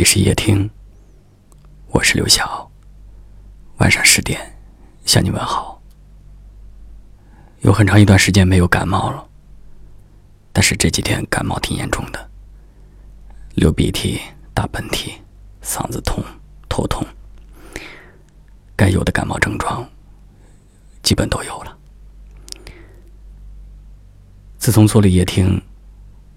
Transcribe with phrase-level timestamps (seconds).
[0.00, 0.70] 里是夜听，
[1.88, 2.70] 我是刘晓。
[3.80, 4.40] 晚上十点
[5.04, 5.78] 向你问好。
[7.60, 9.28] 有很长一段时间没有感冒了，
[10.54, 12.30] 但是这几天感冒挺严重的，
[13.56, 14.18] 流鼻涕、
[14.54, 15.12] 打喷嚏、
[15.62, 16.24] 嗓子痛、
[16.66, 17.06] 头痛，
[18.74, 19.86] 该有的感冒症状
[21.02, 21.76] 基本都有了。
[24.56, 25.62] 自从做了夜听，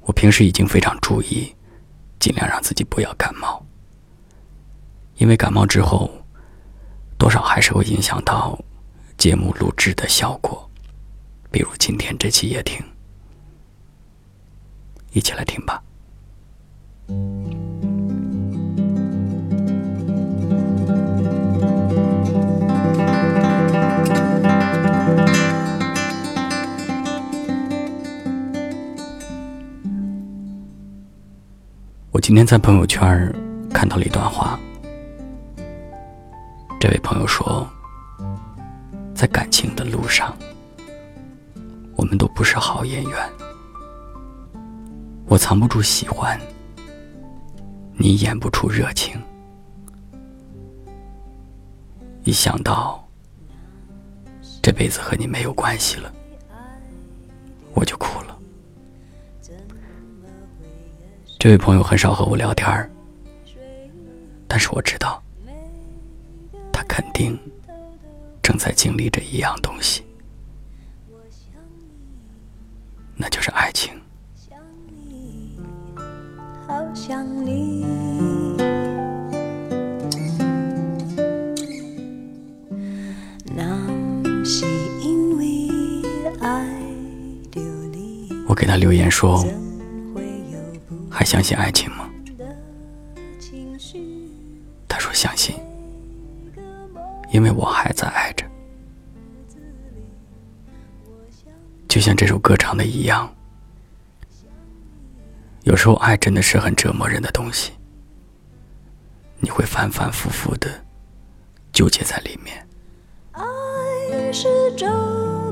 [0.00, 1.54] 我平时已经非常注意。
[2.22, 3.60] 尽量让自己不要感冒，
[5.16, 6.08] 因为感冒之后，
[7.18, 8.56] 多少还是会影响到
[9.18, 10.70] 节目录制的效果。
[11.50, 12.80] 比如今天这期也听，
[15.10, 15.82] 一起来听吧。
[32.22, 33.34] 今天在朋友圈
[33.74, 34.56] 看到了一段话，
[36.78, 37.68] 这位朋友说，
[39.12, 40.32] 在感情的路上，
[41.96, 43.32] 我们都不是好演员。
[45.26, 46.40] 我藏不住喜欢，
[47.94, 49.20] 你演不出热情。
[52.22, 53.04] 一想到
[54.62, 56.14] 这辈子和你没有关系了，
[57.74, 58.21] 我就哭了。
[61.42, 62.88] 这位朋友很少和我聊天儿，
[64.46, 65.20] 但是我知道，
[66.72, 67.36] 他肯定
[68.40, 70.04] 正在经历着一样东西，
[73.16, 73.92] 那就是爱情。
[88.46, 89.44] 我给他留言说。
[91.22, 92.10] 还相信爱情吗？
[94.88, 95.54] 他说相信，
[97.30, 98.44] 因为我还在爱着。
[101.86, 103.32] 就像这首歌唱的一样，
[105.62, 107.70] 有时候爱真的是很折磨人的东西，
[109.38, 110.68] 你会反反复复的
[111.72, 112.66] 纠结在里面。
[113.30, 113.44] 爱
[114.32, 114.90] 是折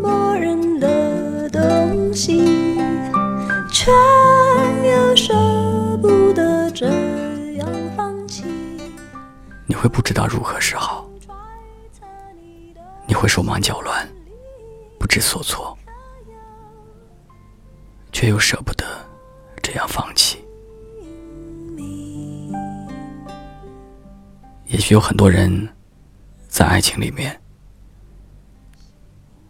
[0.00, 2.78] 磨人的东西，
[3.70, 3.92] 却
[9.70, 11.06] 你会不知道如何是好，
[13.06, 14.08] 你会手忙脚乱，
[14.98, 15.76] 不知所措，
[18.10, 18.86] 却又舍不得
[19.62, 20.42] 这样放弃。
[24.64, 25.68] 也许有很多人
[26.48, 27.38] 在爱情里面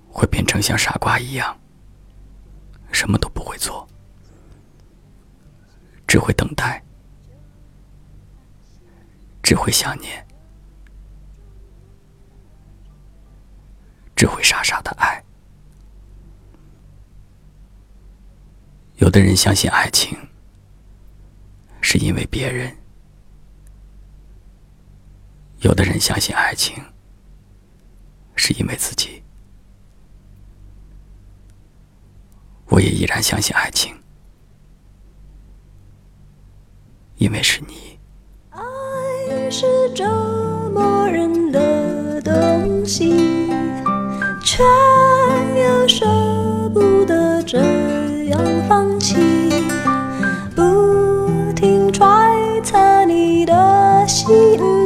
[0.08, 1.56] 会变成像傻瓜一样，
[2.90, 3.86] 什么都不会做。
[6.08, 6.82] 只会等待，
[9.48, 10.26] 只会想念，
[14.14, 15.24] 只会傻傻的爱。
[18.96, 20.18] 有的人相信爱情，
[21.80, 22.70] 是因为别人；
[25.60, 26.84] 有的人相信爱情，
[28.36, 29.22] 是因为自己。
[32.66, 33.98] 我也依然相信爱情。
[48.98, 49.16] 起，
[50.54, 54.77] 不停揣测你的心。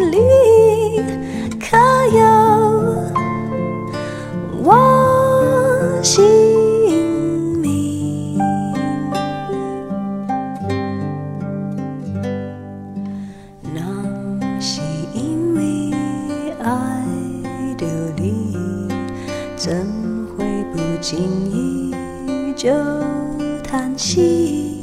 [23.92, 24.82] 叹息？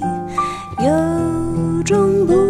[0.80, 2.49] 有种不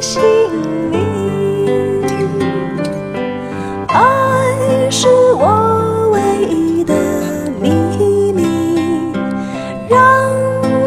[0.00, 0.22] 姓
[0.90, 1.00] 名。
[3.88, 6.94] 爱是我唯一的
[7.60, 7.70] 秘
[8.32, 8.44] 密，
[9.88, 9.98] 让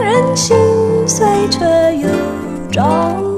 [0.02, 0.56] 人心
[1.08, 1.66] 碎却
[1.98, 2.08] 又
[2.72, 2.84] 着
[3.22, 3.29] 迷。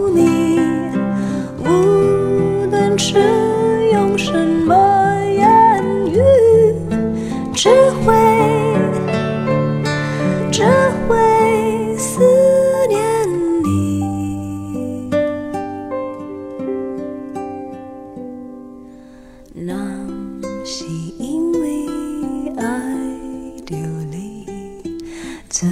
[25.61, 25.69] 怎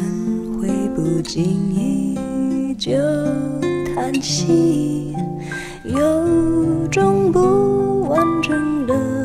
[0.62, 1.44] 会不经
[1.74, 2.94] 意就
[3.96, 5.16] 叹息？
[5.84, 9.19] 有种不完整的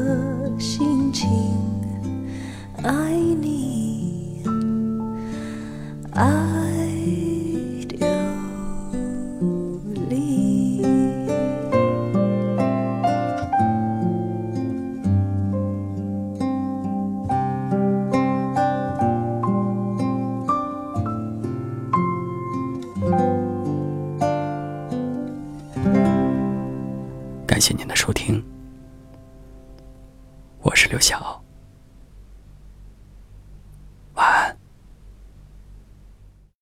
[27.55, 28.45] 感谢您的收听，
[30.61, 31.44] 我是刘晓。